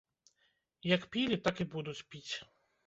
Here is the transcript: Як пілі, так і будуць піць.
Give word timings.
Як 0.95 1.01
пілі, 1.17 1.41
так 1.49 1.55
і 1.67 1.71
будуць 1.77 1.99
піць. 2.11 2.35